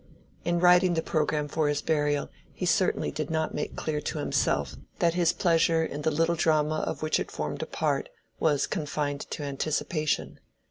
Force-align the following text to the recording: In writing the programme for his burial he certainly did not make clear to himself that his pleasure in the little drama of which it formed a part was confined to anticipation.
In 0.43 0.59
writing 0.59 0.95
the 0.95 1.03
programme 1.03 1.47
for 1.47 1.67
his 1.67 1.83
burial 1.83 2.31
he 2.51 2.65
certainly 2.65 3.11
did 3.11 3.29
not 3.29 3.53
make 3.53 3.75
clear 3.75 4.01
to 4.01 4.17
himself 4.17 4.75
that 4.97 5.13
his 5.13 5.31
pleasure 5.31 5.85
in 5.85 6.01
the 6.01 6.09
little 6.09 6.33
drama 6.33 6.79
of 6.87 7.03
which 7.03 7.19
it 7.19 7.29
formed 7.29 7.61
a 7.61 7.67
part 7.67 8.09
was 8.39 8.65
confined 8.65 9.21
to 9.29 9.43
anticipation. 9.43 10.39